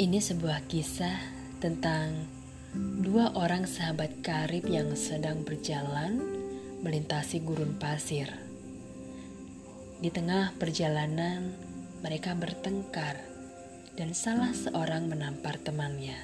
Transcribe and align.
Ini 0.00 0.16
sebuah 0.16 0.64
kisah 0.64 1.20
tentang 1.60 2.24
dua 3.04 3.36
orang 3.36 3.68
sahabat 3.68 4.24
karib 4.24 4.64
yang 4.64 4.96
sedang 4.96 5.44
berjalan 5.44 6.16
melintasi 6.80 7.44
gurun 7.44 7.76
pasir. 7.76 8.32
Di 10.00 10.08
tengah 10.08 10.56
perjalanan, 10.56 11.52
mereka 12.00 12.32
bertengkar 12.32 13.20
dan 13.92 14.16
salah 14.16 14.56
seorang 14.56 15.04
menampar 15.04 15.60
temannya. 15.60 16.16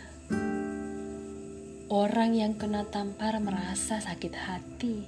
Orang 1.93 2.33
yang 2.33 2.57
kena 2.57 2.89
tampar 2.89 3.37
merasa 3.45 4.01
sakit 4.01 4.35
hati, 4.41 5.05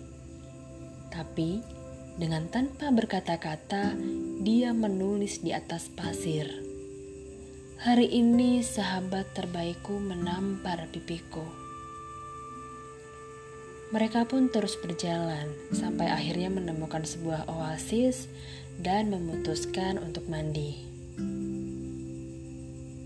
tapi 1.09 1.65
dengan 2.21 2.53
tanpa 2.53 2.93
berkata-kata, 2.93 3.97
dia 4.45 4.77
menulis 4.77 5.41
di 5.41 5.57
atas 5.57 5.89
pasir 5.89 6.68
Hari 7.79 8.11
ini 8.11 8.59
sahabat 8.59 9.39
terbaikku 9.39 10.03
menampar 10.03 10.91
pipiku. 10.91 11.47
Mereka 13.95 14.27
pun 14.27 14.51
terus 14.51 14.75
berjalan 14.75 15.47
sampai 15.71 16.11
akhirnya 16.11 16.51
menemukan 16.51 17.07
sebuah 17.07 17.47
oasis 17.47 18.27
dan 18.83 19.15
memutuskan 19.15 19.95
untuk 20.03 20.27
mandi. 20.27 20.75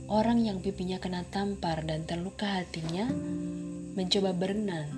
Orang 0.08 0.40
yang 0.40 0.64
pipinya 0.64 0.96
kena 0.96 1.28
tampar 1.28 1.84
dan 1.84 2.08
terluka 2.08 2.48
hatinya 2.64 3.12
mencoba 3.92 4.32
berenang, 4.32 4.88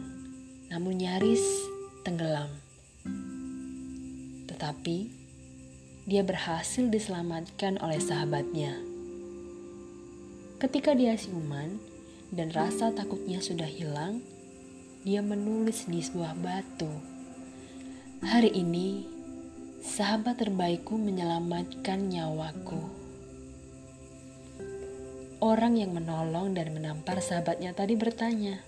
namun 0.71 1.03
nyaris 1.03 1.43
tenggelam. 2.07 2.63
Tetapi 4.47 4.99
dia 6.07 6.23
berhasil 6.23 6.87
diselamatkan 6.87 7.83
oleh 7.83 7.99
sahabatnya. 7.99 8.94
Ketika 10.65 10.97
dia 10.97 11.13
siuman 11.13 11.77
dan 12.33 12.49
rasa 12.49 12.89
takutnya 12.89 13.37
sudah 13.45 13.69
hilang, 13.69 14.25
dia 15.05 15.21
menulis 15.21 15.85
di 15.85 16.01
sebuah 16.01 16.41
batu. 16.41 16.89
Hari 18.25 18.49
ini, 18.49 19.05
sahabat 19.85 20.41
terbaikku 20.41 20.97
menyelamatkan 20.97 22.09
nyawaku. 22.09 22.81
Orang 25.45 25.77
yang 25.77 25.93
menolong 25.93 26.57
dan 26.57 26.73
menampar 26.73 27.21
sahabatnya 27.21 27.77
tadi 27.77 27.93
bertanya, 28.01 28.65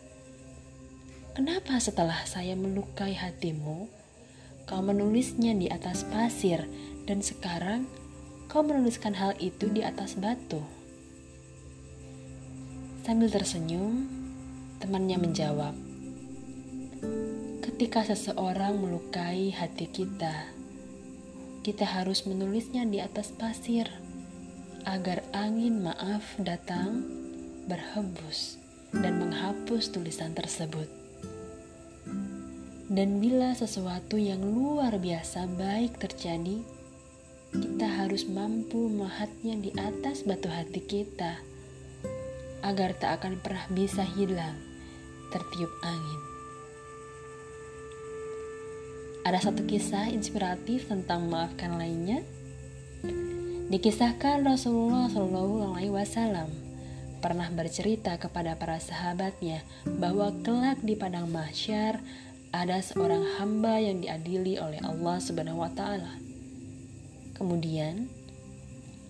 "Kenapa 1.33 1.81
setelah 1.81 2.29
saya 2.29 2.53
melukai 2.61 3.17
hatimu, 3.17 3.89
kau 4.69 4.85
menulisnya 4.85 5.57
di 5.57 5.73
atas 5.73 6.05
pasir, 6.05 6.61
dan 7.09 7.25
sekarang 7.25 7.89
kau 8.53 8.61
menuliskan 8.61 9.17
hal 9.17 9.33
itu 9.41 9.73
di 9.73 9.81
atas 9.81 10.13
batu?" 10.21 10.61
Sambil 13.07 13.31
tersenyum, 13.31 14.03
temannya 14.83 15.15
menjawab, 15.23 15.79
"Ketika 17.63 18.03
seseorang 18.03 18.83
melukai 18.83 19.55
hati 19.55 19.87
kita, 19.87 20.51
kita 21.63 21.87
harus 21.87 22.27
menulisnya 22.27 22.83
di 22.83 22.99
atas 22.99 23.31
pasir 23.31 23.87
agar 24.83 25.23
angin 25.31 25.87
maaf 25.87 26.35
datang, 26.43 27.07
berhembus, 27.71 28.59
dan 28.91 29.23
menghapus 29.23 29.95
tulisan 29.95 30.35
tersebut." 30.35 30.91
Dan 32.91 33.23
bila 33.23 33.55
sesuatu 33.55 34.19
yang 34.19 34.43
luar 34.43 34.99
biasa 34.99 35.47
baik 35.55 36.03
terjadi, 36.03 36.59
kita 37.55 37.87
harus 37.87 38.27
mampu 38.27 38.91
melihatnya 38.91 39.63
di 39.63 39.71
atas 39.79 40.27
batu 40.27 40.51
hati 40.51 40.83
kita 40.83 41.55
agar 42.67 42.99
tak 42.99 43.23
akan 43.23 43.39
pernah 43.39 43.63
bisa 43.71 44.03
hilang 44.03 44.59
tertiup 45.31 45.71
angin. 45.87 46.21
Ada 49.27 49.51
satu 49.51 49.67
kisah 49.67 50.11
inspiratif 50.11 50.87
tentang 50.87 51.27
maafkan 51.27 51.79
lainnya. 51.79 52.23
Dikisahkan 53.67 54.47
Rasulullah 54.47 55.11
Shallallahu 55.11 55.75
Alaihi 55.75 55.91
Wasallam 55.91 56.47
pernah 57.19 57.51
bercerita 57.51 58.15
kepada 58.23 58.55
para 58.55 58.79
sahabatnya 58.79 59.67
bahwa 59.99 60.31
kelak 60.47 60.79
di 60.87 60.95
padang 60.95 61.27
mahsyar 61.27 61.99
ada 62.55 62.79
seorang 62.79 63.27
hamba 63.43 63.83
yang 63.83 63.99
diadili 63.99 64.63
oleh 64.63 64.79
Allah 64.87 65.19
Subhanahu 65.19 65.59
wa 65.59 65.75
taala. 65.75 66.15
Kemudian 67.35 68.07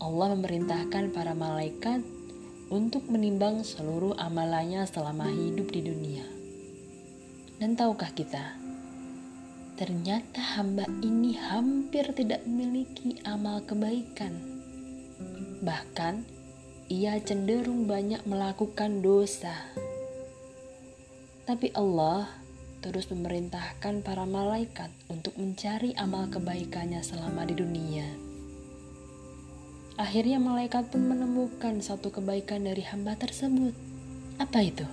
Allah 0.00 0.32
memerintahkan 0.32 1.12
para 1.12 1.36
malaikat 1.36 2.00
untuk 2.66 3.06
menimbang 3.06 3.62
seluruh 3.62 4.18
amalannya 4.18 4.82
selama 4.90 5.30
hidup 5.30 5.70
di 5.70 5.86
dunia. 5.86 6.26
Dan 7.62 7.78
tahukah 7.78 8.10
kita, 8.10 8.58
ternyata 9.78 10.42
hamba 10.58 10.84
ini 11.00 11.38
hampir 11.38 12.10
tidak 12.10 12.42
memiliki 12.44 13.22
amal 13.22 13.62
kebaikan. 13.62 14.34
Bahkan, 15.62 16.14
ia 16.90 17.16
cenderung 17.22 17.86
banyak 17.86 18.26
melakukan 18.26 19.00
dosa. 19.00 19.54
Tapi 21.46 21.70
Allah 21.78 22.26
terus 22.82 23.06
memerintahkan 23.08 24.02
para 24.02 24.26
malaikat 24.26 24.90
untuk 25.06 25.38
mencari 25.38 25.94
amal 25.96 26.26
kebaikannya 26.30 27.00
selama 27.02 27.46
di 27.46 27.54
dunia 27.54 28.25
Akhirnya 29.96 30.36
malaikat 30.36 30.92
pun 30.92 31.08
menemukan 31.08 31.80
satu 31.80 32.12
kebaikan 32.12 32.68
dari 32.68 32.84
hamba 32.84 33.16
tersebut. 33.16 33.72
Apa 34.36 34.60
itu? 34.60 34.84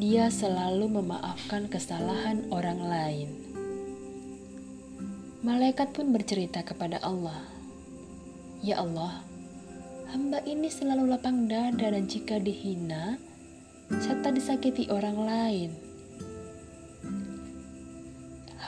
Dia 0.00 0.32
selalu 0.32 0.88
memaafkan 1.00 1.68
kesalahan 1.68 2.48
orang 2.48 2.80
lain. 2.80 3.28
Malaikat 5.44 5.92
pun 5.92 6.08
bercerita 6.08 6.64
kepada 6.64 7.04
Allah, 7.04 7.44
"Ya 8.64 8.80
Allah, 8.80 9.20
hamba 10.08 10.40
ini 10.48 10.72
selalu 10.72 11.12
lapang 11.12 11.44
dada 11.44 11.92
dan 11.92 12.08
jika 12.08 12.40
dihina 12.40 13.20
serta 13.98 14.30
disakiti 14.30 14.86
orang 14.86 15.18
lain. 15.18 15.70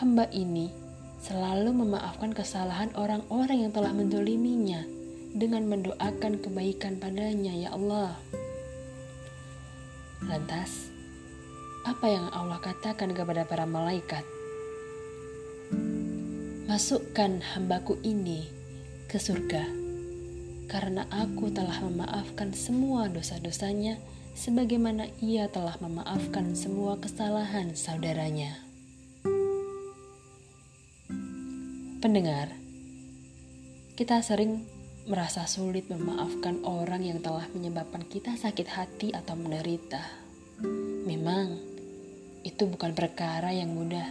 Hamba 0.02 0.26
ini 0.34 0.81
selalu 1.22 1.70
memaafkan 1.70 2.34
kesalahan 2.34 2.90
orang-orang 2.98 3.64
yang 3.64 3.72
telah 3.72 3.94
mendoliminya 3.94 4.82
dengan 5.32 5.70
mendoakan 5.70 6.42
kebaikan 6.42 6.98
padanya, 6.98 7.54
ya 7.54 7.70
Allah. 7.70 8.18
Lantas, 10.26 10.90
apa 11.86 12.06
yang 12.10 12.26
Allah 12.34 12.58
katakan 12.58 13.14
kepada 13.14 13.46
para 13.46 13.62
malaikat? 13.62 14.26
Masukkan 16.66 17.38
hambaku 17.54 18.02
ini 18.02 18.50
ke 19.06 19.22
surga, 19.22 19.62
karena 20.66 21.06
aku 21.10 21.54
telah 21.54 21.78
memaafkan 21.86 22.50
semua 22.50 23.06
dosa-dosanya 23.06 23.98
sebagaimana 24.34 25.06
ia 25.20 25.46
telah 25.52 25.76
memaafkan 25.78 26.56
semua 26.56 26.98
kesalahan 26.98 27.76
saudaranya. 27.76 28.71
Pendengar, 32.02 32.50
kita 33.94 34.18
sering 34.26 34.66
merasa 35.06 35.46
sulit 35.46 35.86
memaafkan 35.86 36.58
orang 36.66 37.06
yang 37.06 37.22
telah 37.22 37.46
menyebabkan 37.54 38.02
kita 38.10 38.34
sakit 38.34 38.66
hati 38.66 39.14
atau 39.14 39.38
menderita. 39.38 40.02
Memang, 41.06 41.62
itu 42.42 42.66
bukan 42.66 42.90
perkara 42.98 43.54
yang 43.54 43.70
mudah. 43.70 44.10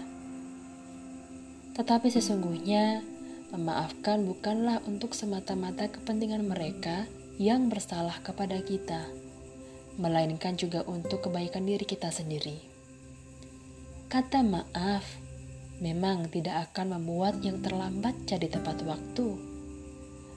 Tetapi 1.75 2.07
sesungguhnya, 2.07 3.03
memaafkan 3.51 4.23
bukanlah 4.23 4.79
untuk 4.87 5.11
semata-mata 5.11 5.91
kepentingan 5.91 6.47
mereka 6.47 7.11
yang 7.43 7.67
bersalah 7.67 8.23
kepada 8.23 8.63
kita, 8.63 9.03
melainkan 9.99 10.55
juga 10.55 10.87
untuk 10.87 11.27
kebaikan 11.27 11.67
diri 11.67 11.83
kita 11.83 12.07
sendiri. 12.07 12.55
Kata 14.07 14.47
maaf 14.47 15.30
memang 15.81 16.29
tidak 16.29 16.69
akan 16.71 17.01
membuat 17.01 17.41
yang 17.41 17.57
terlambat 17.65 18.13
jadi 18.29 18.47
tepat 18.53 18.85
waktu. 18.85 19.33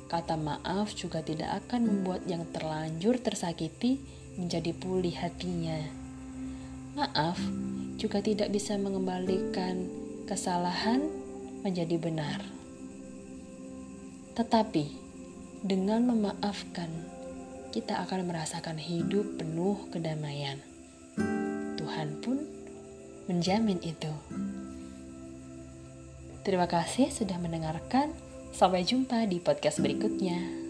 Kata 0.08 0.40
maaf 0.40 0.96
juga 0.96 1.20
tidak 1.20 1.64
akan 1.64 1.84
membuat 1.84 2.24
yang 2.24 2.48
terlanjur 2.48 3.20
tersakiti 3.20 4.00
menjadi 4.40 4.72
pulih 4.72 5.12
hatinya. 5.12 5.78
Maaf 6.96 7.36
juga 8.00 8.24
tidak 8.24 8.48
bisa 8.48 8.80
mengembalikan 8.80 9.84
kesalahan 10.24 11.04
menjadi 11.60 12.00
benar. 12.00 12.40
Tetapi 14.34 14.84
dengan 15.64 16.08
memaafkan, 16.08 16.88
kita 17.72 18.00
akan 18.04 18.28
merasakan 18.28 18.76
hidup 18.80 19.40
penuh 19.40 19.76
kedamaian. 19.92 20.60
Tuhan 21.76 22.20
pun 22.24 22.40
menjamin 23.28 23.80
itu. 23.80 24.12
Terima 26.44 26.68
kasih 26.68 27.08
sudah 27.08 27.40
mendengarkan. 27.40 28.12
Sampai 28.54 28.86
jumpa 28.86 29.26
di 29.26 29.42
podcast 29.42 29.82
berikutnya. 29.82 30.63